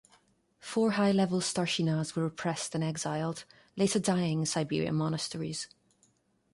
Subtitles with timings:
[0.57, 5.67] Four high level "starshynas" were repressed and exiled, later dying in Siberian monasteries.